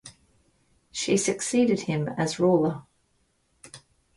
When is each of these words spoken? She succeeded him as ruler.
She 0.91 1.15
succeeded 1.15 1.81
him 1.81 2.07
as 2.17 2.39
ruler. 2.39 2.85